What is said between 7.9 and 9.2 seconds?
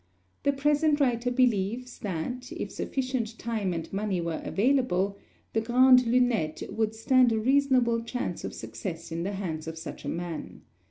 chance of success